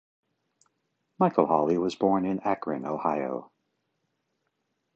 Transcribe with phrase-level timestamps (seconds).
[1.19, 3.51] Michael Holley was born in Akron, Ohio.